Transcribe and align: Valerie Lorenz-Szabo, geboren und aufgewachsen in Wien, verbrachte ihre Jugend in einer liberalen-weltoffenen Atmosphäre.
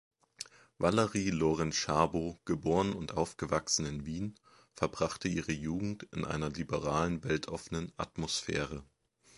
Valerie 0.79 1.29
Lorenz-Szabo, 1.29 2.39
geboren 2.45 2.93
und 2.93 3.13
aufgewachsen 3.15 3.85
in 3.85 4.03
Wien, 4.03 4.33
verbrachte 4.73 5.27
ihre 5.27 5.51
Jugend 5.51 6.07
in 6.11 6.25
einer 6.25 6.49
liberalen-weltoffenen 6.49 7.91
Atmosphäre. 7.97 8.83